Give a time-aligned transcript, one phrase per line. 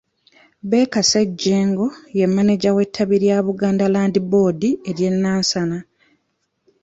[0.69, 5.77] Baker Ssejjengo ye mmaneja w’ettabi lya Buganda Land Board ery’e Nansana.